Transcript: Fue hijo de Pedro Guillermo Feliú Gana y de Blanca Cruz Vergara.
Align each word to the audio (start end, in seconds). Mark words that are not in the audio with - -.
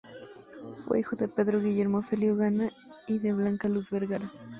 Fue 0.77 0.99
hijo 1.01 1.15
de 1.15 1.27
Pedro 1.27 1.61
Guillermo 1.61 2.01
Feliú 2.01 2.35
Gana 2.35 2.67
y 3.05 3.19
de 3.19 3.33
Blanca 3.33 3.69
Cruz 3.69 3.91
Vergara. 3.91 4.25